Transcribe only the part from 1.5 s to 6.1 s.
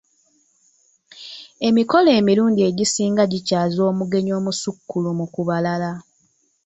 Emikolo emirundi egisinga gikyaza omugenyi omusukkulumu ku balala.